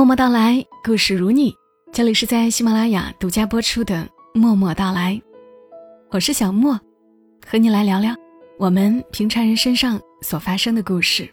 [0.00, 1.54] 默默到来，故事如你。
[1.92, 3.96] 这里是在喜马拉雅独家播出的
[4.32, 5.12] 《默默到来》，
[6.08, 6.80] 我是小莫，
[7.46, 8.16] 和你来聊聊
[8.58, 11.28] 我们平常人身上所发生的故事。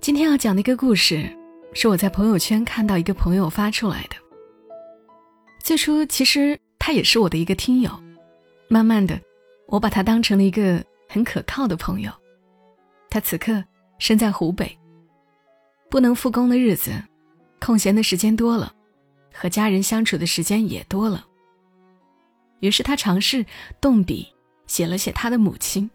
[0.00, 1.24] 今天要讲的一个故事，
[1.72, 4.16] 是我在朋友圈看到一个朋友发出来的。
[5.62, 7.90] 最初其实他也是我的一个听友，
[8.68, 9.16] 慢慢的，
[9.68, 12.10] 我把他当成了一个很可靠的朋友。
[13.08, 13.62] 他此刻
[14.00, 14.76] 身在湖北。
[15.96, 16.92] 不能复工的日子，
[17.58, 18.70] 空闲的时间多了，
[19.32, 21.24] 和家人相处的时间也多了。
[22.60, 23.46] 于是他尝试
[23.80, 24.30] 动笔
[24.66, 25.90] 写了写他的母亲，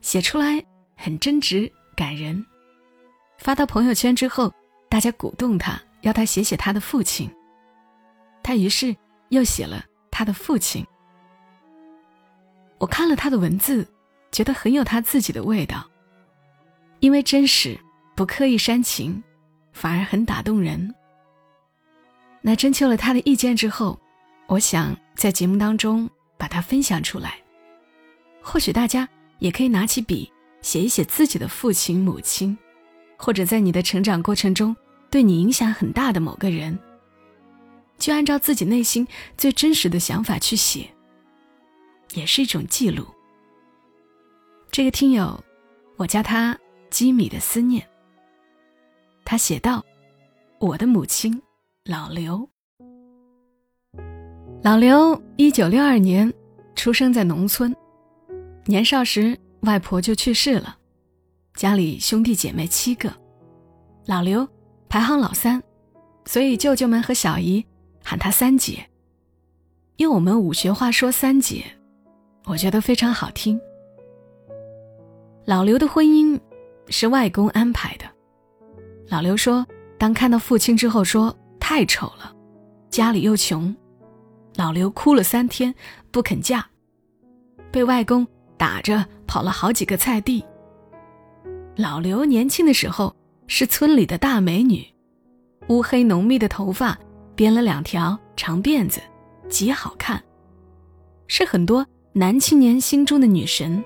[0.00, 0.60] 写出来
[0.96, 2.44] 很真挚感人。
[3.38, 4.52] 发到朋友圈之后，
[4.88, 7.30] 大家鼓动他，要他写写他的父亲。
[8.42, 8.96] 他于是
[9.28, 10.84] 又写了他的父亲。
[12.78, 13.86] 我看了他的文字，
[14.32, 15.88] 觉得很有他自己的味道，
[16.98, 17.78] 因为真实。
[18.16, 19.22] 不刻意煽情，
[19.72, 20.94] 反而很打动人。
[22.40, 24.00] 那征求了他的意见之后，
[24.46, 27.38] 我想在节目当中把它分享出来。
[28.40, 29.06] 或许大家
[29.38, 30.32] 也可以拿起笔
[30.62, 32.56] 写一写自己的父亲、母亲，
[33.18, 34.74] 或者在你的成长过程中
[35.10, 36.78] 对你影响很大的某个人，
[37.98, 40.88] 就按照自己内心最真实的想法去写，
[42.14, 43.04] 也是一种记录。
[44.70, 45.38] 这个听友，
[45.96, 47.86] 我叫他“基米的思念”。
[49.28, 49.84] 他写道
[50.60, 51.42] ：“我的母亲，
[51.84, 52.48] 老刘。
[54.62, 56.32] 老刘一九六二年
[56.76, 57.74] 出生在农村，
[58.66, 60.76] 年少时外婆就去世了，
[61.54, 63.12] 家里兄弟姐妹七个，
[64.06, 64.46] 老刘
[64.88, 65.60] 排行老三，
[66.26, 67.66] 所以舅舅们和小姨
[68.04, 68.88] 喊他三姐。
[69.96, 71.64] 用我们武学话说三姐，
[72.44, 73.60] 我觉得非常好听。
[75.44, 76.38] 老刘的婚姻
[76.86, 78.06] 是外公安排的。”
[79.08, 79.64] 老刘说
[79.98, 82.34] ：“当看到父亲之后，说太丑了，
[82.90, 83.74] 家里又穷，
[84.56, 85.72] 老刘哭了三天，
[86.10, 86.66] 不肯嫁，
[87.70, 88.26] 被外公
[88.56, 90.44] 打着跑了好几个菜地。
[91.76, 93.14] 老刘年轻的时候
[93.46, 94.84] 是村里的大美女，
[95.68, 96.98] 乌黑浓密的头发
[97.36, 99.00] 编了两条长辫子，
[99.48, 100.20] 极好看，
[101.28, 103.82] 是很多男青年心中的女神。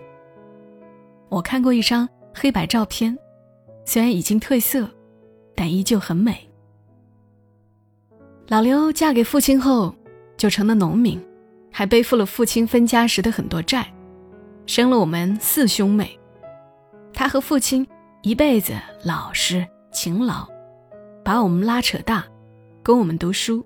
[1.29, 3.17] 我看过一张黑白照片，
[3.85, 4.89] 虽然已经褪色。”
[5.61, 6.49] 但依旧很美。
[8.49, 9.95] 老刘嫁给父亲后，
[10.39, 11.23] 就成了农民，
[11.71, 13.93] 还背负了父亲分家时的很多债，
[14.65, 16.19] 生了我们四兄妹。
[17.13, 17.87] 他和父亲
[18.23, 18.73] 一辈子
[19.05, 20.49] 老实勤劳，
[21.23, 22.25] 把我们拉扯大，
[22.83, 23.63] 供我们读书，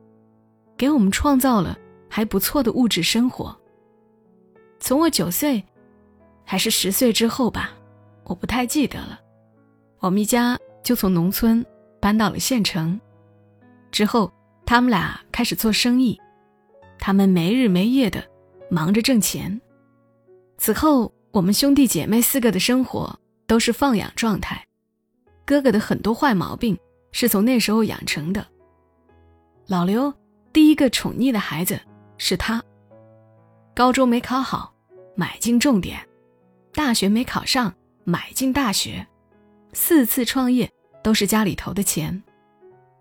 [0.76, 1.78] 给我们创造了
[2.10, 3.56] 还不错的物质生活。
[4.80, 5.62] 从我九岁，
[6.44, 7.70] 还是十岁之后吧，
[8.24, 9.20] 我不太记得了。
[10.00, 11.64] 我们一家就从农村。
[12.04, 13.00] 搬到了县城，
[13.90, 14.30] 之后
[14.66, 16.20] 他们俩开始做生意，
[16.98, 18.22] 他们没日没夜的
[18.70, 19.58] 忙着挣钱。
[20.58, 24.62] 此后，我们兄弟姐妹四个的生活都是放养状态，
[25.46, 26.78] 哥哥的很多坏毛病
[27.10, 28.46] 是从那时候养成的。
[29.66, 30.12] 老刘
[30.52, 31.80] 第一个宠溺的孩子
[32.18, 32.62] 是他，
[33.74, 34.74] 高中没考好，
[35.16, 35.96] 买进重点；
[36.74, 37.72] 大学没考上，
[38.04, 39.06] 买进大学；
[39.72, 40.70] 四次创业。
[41.04, 42.22] 都是家里头的钱，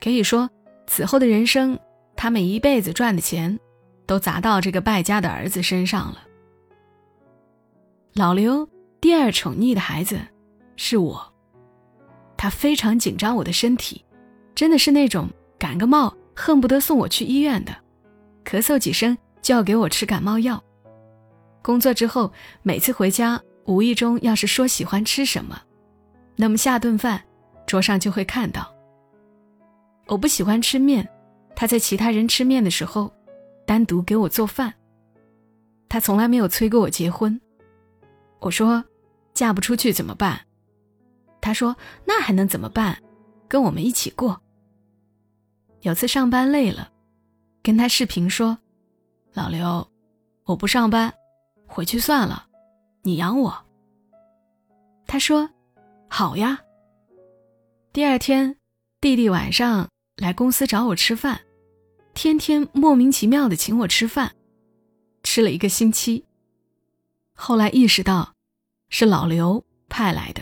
[0.02, 0.50] 可以说
[0.86, 1.80] 此后的人生，
[2.18, 3.58] 他们一辈子赚的钱，
[4.06, 6.22] 都砸到这个败家的儿子身上了。
[8.14, 8.68] 老刘
[9.00, 10.20] 第二宠溺的孩子
[10.76, 11.34] 是我，
[12.36, 14.04] 他非常紧张我的身体，
[14.54, 17.74] 真的是那种感个冒恨不得送我去医院的，
[18.44, 20.62] 咳嗽几声就要给我吃感冒药。
[21.62, 22.34] 工作之后，
[22.64, 25.62] 每次回家无意中要是说喜欢吃什么，
[26.36, 27.24] 那么下顿饭。
[27.74, 28.72] 桌上就会看到。
[30.06, 31.10] 我不喜欢吃面，
[31.56, 33.12] 他在其他人吃面的时候，
[33.66, 34.72] 单独给我做饭。
[35.90, 37.42] 他从来没有催过我结婚。
[38.42, 38.86] 我说，
[39.34, 40.40] 嫁不出去怎么办？
[41.42, 41.76] 他说，
[42.06, 42.96] 那还能怎么办？
[43.48, 44.40] 跟我们一起过。
[45.82, 46.92] 有次上班累了，
[47.64, 48.56] 跟他视频说
[49.34, 49.88] ：“老刘，
[50.44, 51.12] 我不上班，
[51.66, 52.46] 回去算了，
[53.02, 53.52] 你养我。”
[55.10, 55.50] 他说
[56.08, 56.60] ：“好呀。”
[57.94, 58.58] 第二天，
[59.02, 59.88] 弟弟晚上
[60.18, 61.42] 来公司找我吃饭，
[62.16, 64.34] 天天莫名其妙的请我吃饭，
[65.22, 66.26] 吃了一个星期。
[67.36, 68.34] 后来意识到，
[68.90, 70.42] 是老刘派来的。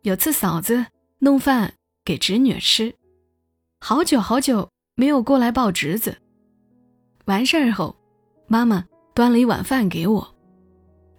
[0.00, 0.86] 有次嫂子
[1.18, 2.94] 弄饭给侄女吃，
[3.78, 6.16] 好久好久没有过来抱侄子。
[7.26, 7.94] 完事儿后，
[8.46, 10.34] 妈妈端了一碗饭给我，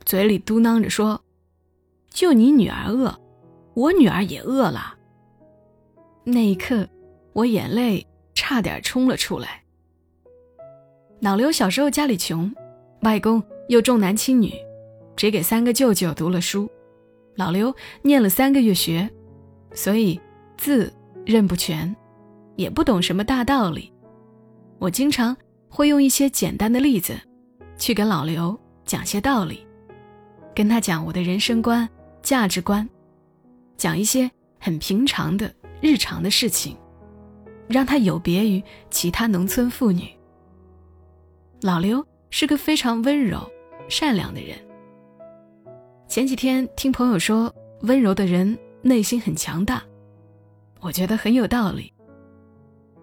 [0.05, 1.23] 嘴里嘟囔着说
[2.09, 3.15] ：“就你女儿饿。”
[3.73, 4.95] 我女儿也饿了。
[6.23, 6.87] 那一刻，
[7.33, 9.63] 我眼泪差点冲了出来。
[11.19, 12.51] 老刘小时候家里穷，
[13.01, 14.53] 外公又重男轻女，
[15.15, 16.69] 只给三个舅舅读了书，
[17.35, 19.09] 老刘念了三个月学，
[19.73, 20.19] 所以
[20.57, 20.91] 字
[21.25, 21.95] 认不全，
[22.55, 23.91] 也不懂什么大道理。
[24.79, 25.35] 我经常
[25.69, 27.13] 会用一些简单的例子，
[27.77, 29.65] 去跟老刘讲些道理，
[30.55, 31.87] 跟他讲我的人生观、
[32.23, 32.87] 价值观，
[33.81, 34.29] 讲一些
[34.59, 35.51] 很平常的。
[35.81, 36.77] 日常的事情，
[37.67, 40.07] 让他有别于其他农村妇女。
[41.61, 43.39] 老刘是个非常温柔、
[43.89, 44.55] 善良的人。
[46.07, 47.51] 前几天听朋友说，
[47.81, 49.81] 温柔的人内心很强大，
[50.81, 51.91] 我觉得很有道理。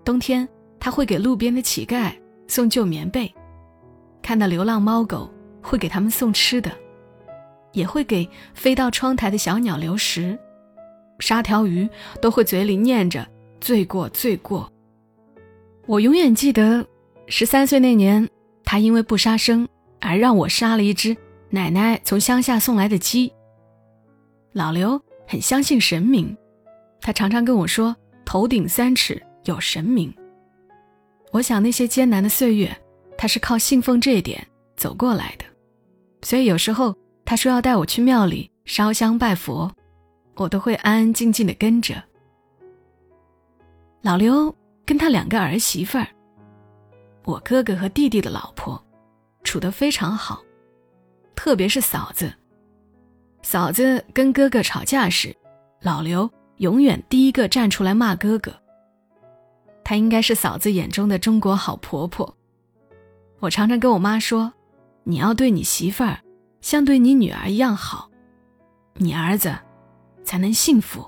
[0.04, 0.48] 冬天
[0.78, 2.12] 他会给路边的乞丐
[2.46, 3.34] 送旧棉被，
[4.22, 5.28] 看到流浪猫狗
[5.60, 6.70] 会给他们送吃的，
[7.72, 10.38] 也会给飞到窗台的小鸟留食。
[11.18, 11.88] 杀条鱼
[12.20, 13.26] 都会嘴里念着
[13.60, 14.70] “罪过，罪过”。
[15.86, 16.86] 我永远记得，
[17.26, 18.28] 十三岁那年，
[18.64, 19.66] 他因为不杀生
[20.00, 21.16] 而让我杀了一只
[21.50, 23.32] 奶奶从乡下送来的鸡。
[24.52, 26.36] 老刘很相信神明，
[27.00, 30.12] 他常常跟我说：“头顶三尺有神明。”
[31.32, 32.74] 我想那些艰难的岁月，
[33.16, 35.44] 他是靠信奉这一点走过来的。
[36.22, 36.94] 所以有时候
[37.24, 39.70] 他说要带我去庙里烧香拜佛。
[40.38, 42.02] 我都会安安静静的跟着。
[44.00, 44.54] 老刘
[44.86, 46.06] 跟他两个儿媳妇儿，
[47.24, 48.80] 我哥哥和弟弟的老婆，
[49.42, 50.40] 处得非常好，
[51.34, 52.32] 特别是嫂子。
[53.42, 55.36] 嫂子跟哥哥吵架时，
[55.82, 58.54] 老刘永远第一个站出来骂哥哥。
[59.82, 62.36] 她应该是嫂子眼中的中国好婆婆。
[63.40, 64.52] 我常常跟我妈说
[65.04, 66.18] ：“你要对你媳妇儿
[66.60, 68.10] 像对你女儿一样好，
[68.94, 69.52] 你儿子。”
[70.28, 71.02] 才能幸福。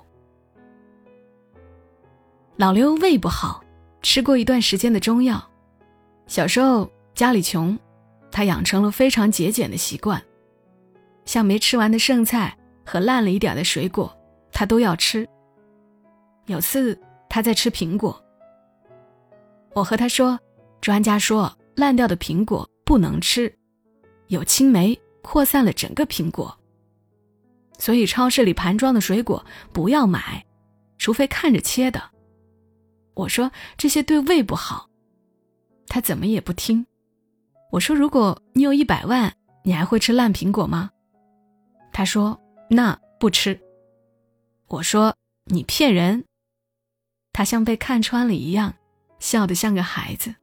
[2.57, 3.63] 老刘胃不好，
[4.01, 5.47] 吃过一段时间的中药。
[6.27, 7.79] 小时候家里穷，
[8.33, 10.23] 他养成了非常节俭的习惯，
[11.27, 14.11] 像没吃完的剩菜和烂了一点的水果，
[14.53, 15.29] 他都要吃。
[16.47, 18.19] 有次他在吃苹果，
[19.75, 20.41] 我和他说
[20.81, 23.55] ：“专家说烂掉的苹果不能吃，
[24.29, 26.57] 有青霉扩散了整个苹果。”
[27.81, 30.47] 所以超市里盘装的水果不要买，
[30.99, 32.01] 除非看着切的。
[33.15, 34.89] 我说这些对胃不好，
[35.89, 36.87] 他怎么也不听。
[37.73, 39.35] 我说如果你有一百万，
[39.65, 40.91] 你还会吃烂苹果吗？
[41.93, 42.39] 他说
[42.69, 43.59] 那不吃。
[44.69, 45.17] 我说
[45.47, 46.25] 你骗人。
[47.33, 48.75] 他像被看穿了一样，
[49.21, 50.35] 笑得像个孩子。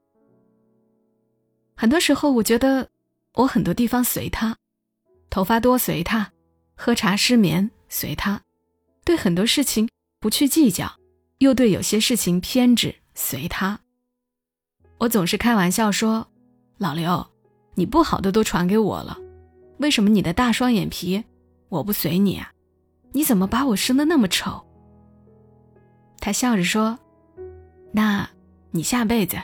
[1.76, 2.90] 很多时候我觉得
[3.36, 4.58] 我很多地方随他，
[5.30, 6.32] 头发多随他。
[6.80, 8.40] 喝茶失眠随他，
[9.04, 9.90] 对很多事情
[10.20, 10.90] 不去计较，
[11.40, 13.80] 又对有些事情偏执随他。
[15.00, 16.28] 我总是开玩笑说
[16.78, 17.26] ：“老刘，
[17.74, 19.18] 你不好的都传给我了，
[19.80, 21.24] 为什么你的大双眼皮
[21.70, 22.54] 我不随你啊？
[23.12, 24.64] 你怎么把我生的那么丑？”
[26.22, 26.98] 他笑着说
[27.92, 28.30] ：“那，
[28.70, 29.36] 你下辈子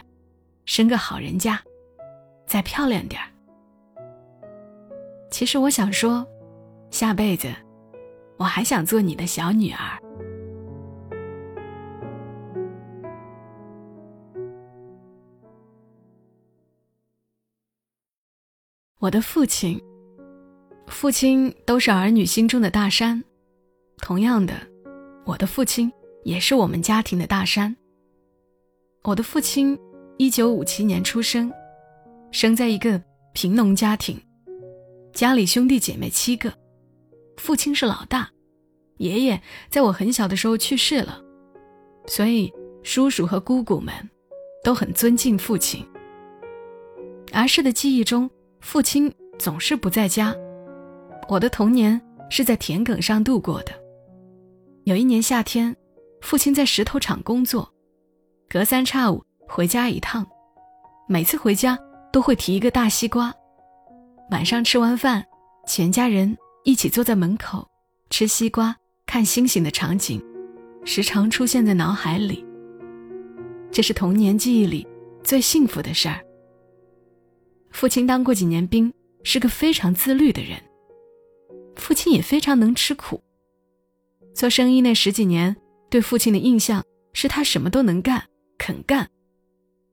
[0.66, 1.60] 生个好人家，
[2.46, 3.28] 再漂亮点儿。”
[5.32, 6.28] 其实我想说。
[6.94, 7.52] 下辈子，
[8.38, 10.00] 我还想做你的小女儿。
[19.00, 19.82] 我的父亲、
[20.86, 23.24] 父亲都是儿女心中的大山，
[23.98, 24.54] 同样的，
[25.26, 25.92] 我的父亲
[26.24, 27.76] 也是我们家庭的大山。
[29.02, 29.76] 我的父亲
[30.18, 31.52] 一九五七年出生，
[32.30, 33.02] 生在一个
[33.34, 34.16] 贫农家庭，
[35.12, 36.54] 家里兄弟姐妹七个。
[37.38, 38.30] 父亲是老大，
[38.98, 41.22] 爷爷在我很小的时候去世了，
[42.06, 43.94] 所以叔叔和姑姑们
[44.64, 45.86] 都很尊敬父亲。
[47.32, 48.30] 儿时的记忆中，
[48.62, 50.36] 父亲总是不在家，
[51.28, 52.00] 我的童年
[52.30, 53.72] 是在田埂上度过的。
[54.84, 55.76] 有一年夏天，
[56.22, 57.74] 父亲在石头厂工作，
[58.48, 60.26] 隔三差五回家一趟，
[61.08, 61.78] 每次回家
[62.12, 63.34] 都会提一个大西瓜。
[64.30, 65.26] 晚上吃完饭，
[65.66, 66.38] 全家人。
[66.64, 67.70] 一起坐在门口
[68.10, 68.74] 吃西瓜、
[69.06, 70.24] 看星星的场景，
[70.86, 72.46] 时常出现在脑海里。
[73.70, 74.88] 这是童年记忆里
[75.24, 76.24] 最幸福的事儿。
[77.72, 78.94] 父亲当过几年兵，
[79.24, 80.58] 是个非常自律的人。
[81.76, 83.22] 父亲也非常能吃苦。
[84.34, 85.54] 做生意那十几年，
[85.90, 88.24] 对父亲的印象是他什么都能干，
[88.58, 89.10] 肯干。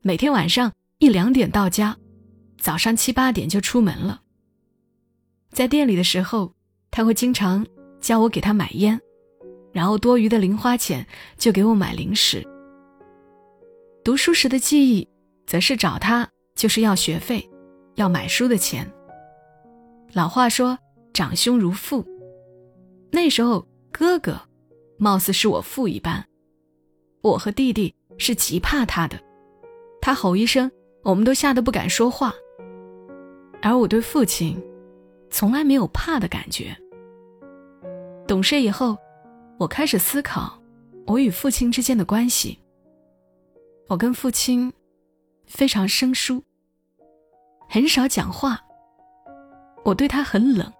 [0.02, 1.96] 每天晚上一两点到家，
[2.58, 4.22] 早上七八点就出门了。
[5.50, 6.54] 在店里的时候。
[6.90, 7.66] 他会经常
[8.00, 9.00] 叫我给他买烟，
[9.72, 11.06] 然后多余的零花钱
[11.36, 12.46] 就给我买零食。
[14.02, 15.08] 读书时的记忆，
[15.46, 17.48] 则是找他就是要学费，
[17.94, 18.90] 要买书的钱。
[20.12, 20.76] 老话说
[21.14, 22.04] “长兄如父”，
[23.12, 24.40] 那时候哥哥，
[24.98, 26.24] 貌似是我父一般，
[27.22, 29.20] 我和弟弟是极怕他的，
[30.00, 30.68] 他吼一声，
[31.04, 32.34] 我们都吓得不敢说话。
[33.62, 34.60] 而我对父亲，
[35.30, 36.76] 从来没有怕的感觉。
[38.26, 38.96] 懂事以后，
[39.58, 40.60] 我开始思考
[41.06, 42.58] 我与父亲之间的关系。
[43.88, 44.72] 我跟父亲
[45.46, 46.42] 非常生疏，
[47.68, 48.60] 很少讲话。
[49.84, 50.70] 我对他很冷。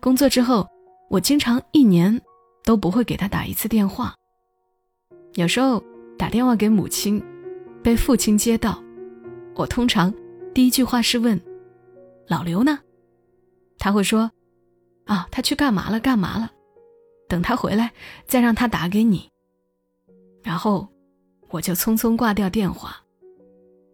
[0.00, 0.66] 工作之后，
[1.10, 2.20] 我经常一年
[2.64, 4.14] 都不会给他打一次电话。
[5.34, 5.82] 有时候
[6.18, 7.22] 打电话给母亲，
[7.84, 8.82] 被父亲接到，
[9.54, 10.12] 我通常
[10.52, 11.40] 第一句话是问
[12.26, 12.80] ：“老刘呢？”
[13.78, 14.30] 他会说
[15.06, 15.98] ：“啊，他去干嘛了？
[16.00, 16.50] 干嘛了？
[17.28, 17.92] 等他回来
[18.26, 19.28] 再让他打给你。”
[20.42, 20.88] 然后。
[21.50, 22.94] 我就匆匆挂掉电话，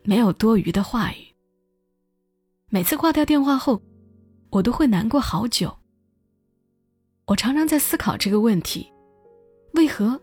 [0.02, 1.32] 没有多余的话语。
[2.68, 3.80] 每次挂掉电话后，
[4.50, 5.72] 我都会难过好久。
[7.26, 8.92] 我常常在思考这个问题：
[9.74, 10.20] 为何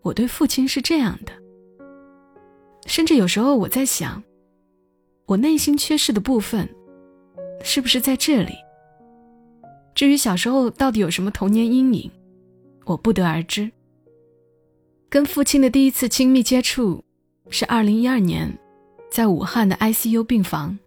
[0.00, 1.32] 我对父亲是这样的？
[2.86, 4.24] 甚至有时候我在想，
[5.26, 6.66] 我内心缺失的部分，
[7.62, 8.54] 是不是在这里？
[9.98, 12.08] 至于小时候到底有什么童年阴影，
[12.84, 13.68] 我不得而知。
[15.08, 17.02] 跟父亲的第一次亲密接触，
[17.50, 18.56] 是二零一二年，
[19.10, 20.78] 在武汉的 ICU 病房。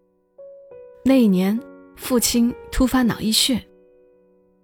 [1.03, 1.59] 那一年，
[1.97, 3.61] 父亲突发脑溢血，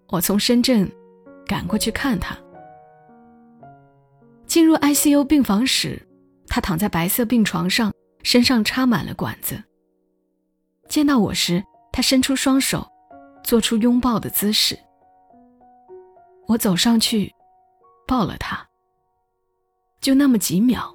[0.07, 0.89] 我从深圳
[1.45, 2.33] 赶过去看他。
[4.45, 6.01] 进入 ICU 病房时，
[6.47, 9.61] 他躺在白色病床上，身上插满了管子。
[10.87, 11.61] 见到我时，
[11.91, 12.87] 他伸出双手，
[13.47, 14.77] 做出拥抱的姿势。
[16.47, 17.33] 我走上去，
[18.05, 18.67] 抱了他。
[20.01, 20.93] 就那么几秒，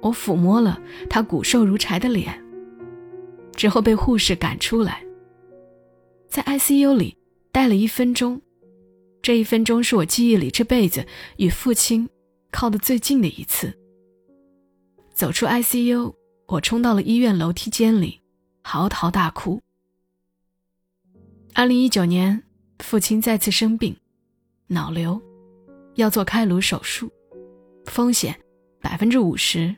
[0.00, 2.44] 我抚摸了他骨瘦如柴的脸，
[3.54, 5.04] 之后被护士赶出来，
[6.28, 7.16] 在 ICU 里
[7.52, 8.42] 待了一分钟。
[9.22, 12.08] 这一分钟是我记忆里这辈子与父亲
[12.50, 13.72] 靠得最近的一次。
[15.14, 16.12] 走出 ICU，
[16.48, 18.20] 我冲到了医院楼梯间里，
[18.62, 19.62] 嚎啕大哭。
[21.58, 22.42] 二零一九年，
[22.80, 23.96] 父亲再次生病，
[24.66, 25.18] 脑瘤，
[25.94, 27.10] 要做开颅手术。
[27.86, 28.38] 风险
[28.78, 29.74] 百分之五十。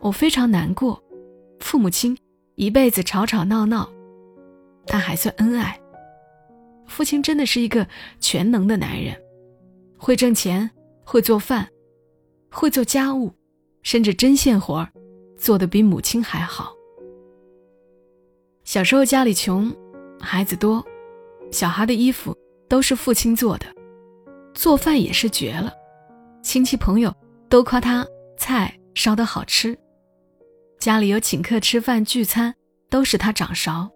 [0.00, 1.00] 我非常难过，
[1.60, 2.18] 父母亲
[2.56, 3.88] 一辈子吵吵闹闹，
[4.86, 5.80] 但还算恩爱。
[6.84, 7.86] 父亲真的是一个
[8.18, 9.16] 全能的男人，
[9.96, 10.68] 会挣钱，
[11.04, 11.68] 会做饭，
[12.50, 13.32] 会做家务，
[13.84, 14.90] 甚至针线活儿
[15.38, 16.74] 做得比母亲还好。
[18.64, 19.72] 小时候家里穷，
[20.20, 20.84] 孩子多，
[21.50, 22.36] 小孩的衣服
[22.68, 23.66] 都是父亲做的，
[24.54, 25.72] 做饭也是绝了。
[26.42, 27.14] 亲戚朋友
[27.48, 29.76] 都夸他菜烧得好吃，
[30.78, 32.54] 家里有请客吃饭聚餐
[32.88, 33.90] 都是他掌勺，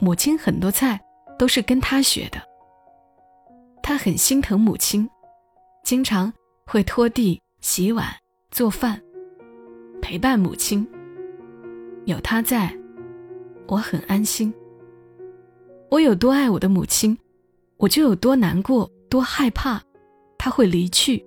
[0.00, 1.00] 母亲很多菜
[1.38, 2.40] 都是跟他学的。
[3.82, 5.08] 他很心疼母亲，
[5.84, 6.32] 经常
[6.66, 8.06] 会拖地、洗碗、
[8.50, 9.00] 做饭，
[10.02, 10.86] 陪伴母亲。
[12.04, 12.76] 有他在，
[13.68, 14.52] 我很安心。
[15.90, 17.16] 我有多爱我的母亲，
[17.76, 19.80] 我就有多难过、多害怕，
[20.36, 21.24] 他会离去。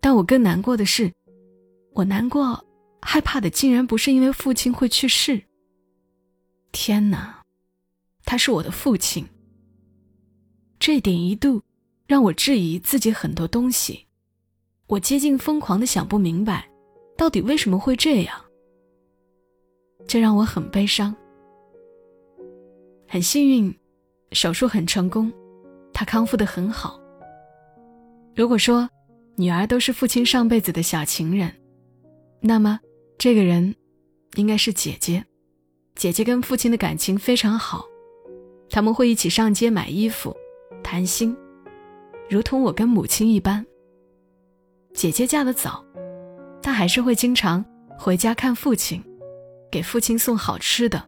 [0.00, 1.10] 但我更难过的是，
[1.92, 2.62] 我难过、
[3.00, 5.42] 害怕的竟然不是因为父亲会去世。
[6.72, 7.42] 天哪，
[8.24, 9.26] 他是我的父亲。
[10.78, 11.62] 这点一度
[12.06, 14.06] 让我质疑自己很多东西，
[14.88, 16.68] 我接近疯狂的想不明白，
[17.16, 18.44] 到底为什么会这样。
[20.06, 21.14] 这让我很悲伤。
[23.12, 23.78] 很幸运，
[24.30, 25.30] 手术很成功，
[25.92, 26.98] 他康复的很好。
[28.34, 28.88] 如果说，
[29.36, 31.52] 女儿都是父亲上辈子的小情人，
[32.40, 32.80] 那么
[33.18, 33.74] 这个人
[34.36, 35.22] 应该是姐姐。
[35.94, 37.84] 姐姐跟父亲的感情非常好，
[38.70, 40.34] 他们会一起上街买衣服、
[40.82, 41.36] 谈心，
[42.30, 43.62] 如同我跟母亲一般。
[44.94, 45.84] 姐姐嫁得早，
[46.62, 47.62] 她还是会经常
[47.98, 49.04] 回家看父亲，
[49.70, 51.06] 给父亲送好吃的，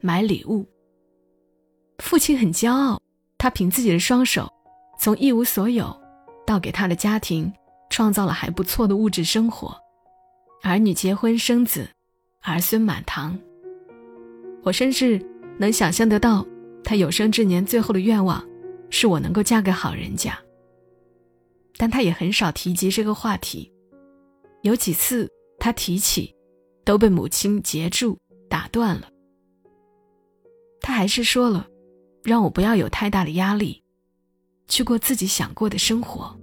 [0.00, 0.64] 买礼物。
[2.00, 3.00] 父亲很骄傲，
[3.38, 4.50] 他凭自己的双手，
[4.98, 5.94] 从一无所有
[6.46, 7.52] 到给他的家庭。
[7.92, 9.76] 创造了还不错的物质生活，
[10.62, 11.90] 儿女结婚生子，
[12.40, 13.36] 儿孙满堂。
[14.62, 15.20] 我甚至
[15.58, 16.46] 能想象得到，
[16.84, 18.48] 他有生之年最后的愿望，
[18.90, 20.38] 是我能够嫁给好人家。
[21.78, 23.72] 但他也很少提及这个话题，
[24.62, 25.28] 有几次
[25.58, 26.32] 他提起，
[26.84, 28.16] 都被母亲截住
[28.48, 29.08] 打断了。
[30.80, 31.66] 他还是说了，
[32.22, 33.82] 让我不要有太大的压力，
[34.68, 36.38] 去过自己想过的生活。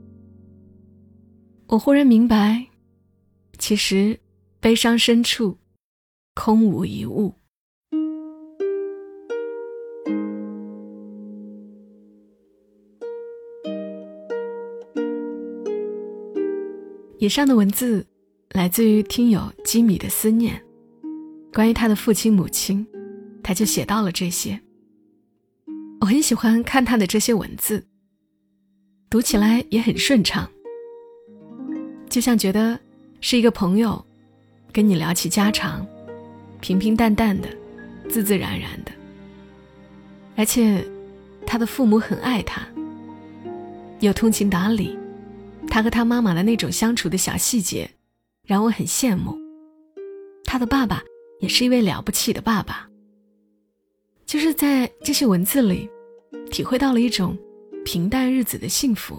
[1.67, 2.65] 我忽然明白，
[3.57, 4.19] 其实
[4.59, 5.57] 悲伤深处
[6.33, 7.33] 空无一物。
[17.19, 18.05] 以上的文字
[18.51, 20.63] 来自于听友基米的思念，
[21.51, 22.85] 关于他的父亲母亲，
[23.43, 24.61] 他就写到了这些。
[25.99, 27.87] 我很喜欢看他的这些文字，
[29.09, 30.47] 读起来也很顺畅，
[32.09, 32.79] 就像觉得
[33.19, 34.05] 是一个朋友
[34.71, 35.85] 跟你聊起家常，
[36.61, 37.49] 平平淡淡的，
[38.09, 38.91] 自自然然的。
[40.35, 40.85] 而且
[41.45, 42.61] 他的父母很爱他，
[43.99, 44.97] 又通情达理。
[45.69, 47.89] 他和他妈妈的那种相处的小细节，
[48.45, 49.37] 让我很羡慕。
[50.45, 51.03] 他的爸爸
[51.41, 52.87] 也是一位了不起的爸爸。
[54.27, 55.89] 就是在这些文字里，
[56.51, 57.35] 体会到了一种
[57.85, 59.17] 平淡日子的幸福。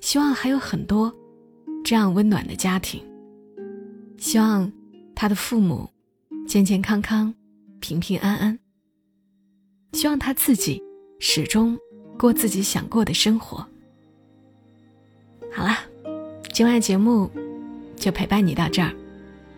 [0.00, 1.10] 希望还有很多
[1.84, 3.00] 这样温暖的家庭。
[4.18, 4.70] 希望
[5.14, 5.88] 他的父母
[6.48, 7.32] 健健康康、
[7.78, 8.58] 平平安安。
[9.92, 10.82] 希望他自己
[11.20, 11.78] 始终
[12.18, 13.64] 过自己想过的生活。
[15.52, 15.78] 好了，
[16.52, 17.30] 今晚的节目
[17.94, 18.92] 就陪伴你到这儿。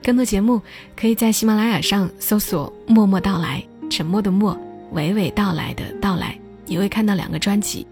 [0.03, 0.61] 更多节目
[0.95, 4.57] 可以在喜马拉雅上搜索“默默到来”，沉默的默，
[4.95, 7.87] 娓娓道来的到来，你会看到两个专辑。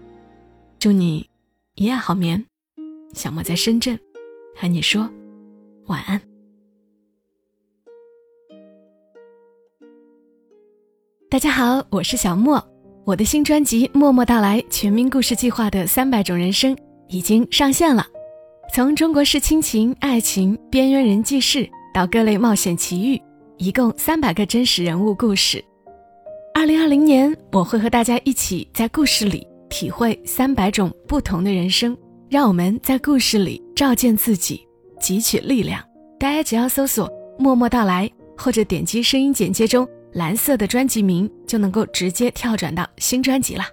[0.79, 1.27] 祝你
[1.75, 2.45] 一夜好眠，
[3.13, 3.99] 小莫在深圳
[4.55, 5.09] 和你说
[5.87, 6.21] 晚安。
[11.29, 12.63] 大家好，我是小莫，
[13.03, 16.77] 我的新专辑《默默到来》全民故事计划的三百种人生。
[17.07, 18.03] 已经上线了，
[18.73, 23.21] 从中国式亲情、爱情、边缘人记事到各类冒险奇遇，
[23.57, 25.63] 一共三百个真实人物故事。
[26.57, 31.95] 二零二零年，我会和大家一起在故事里体会三百种不同的人生，
[32.29, 34.65] 让我们在故事里照见自己，
[35.01, 35.83] 汲取力量。
[36.17, 43.65] 大家只要搜索“默默到来”或者点击声音简介中蓝色的专辑名，就能够直接跳转到新专辑了。